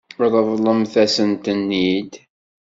[0.35, 2.11] Ṛeḍlemt-asent-ten-id.